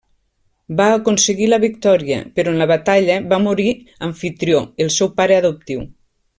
Va 0.79 0.85
aconseguir 0.93 1.49
la 1.51 1.59
victòria, 1.65 2.17
però 2.39 2.55
en 2.55 2.59
la 2.63 2.69
batalla 2.73 3.19
va 3.35 3.41
morir 3.45 3.69
Amfitrió, 4.09 4.63
el 4.87 4.91
seu 5.01 5.15
pare 5.21 5.41
adoptiu. 5.45 5.89